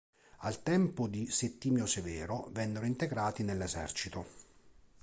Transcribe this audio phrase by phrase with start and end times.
[0.37, 4.25] Al tempo di Settimio Severo vennero integrati nell'esercito.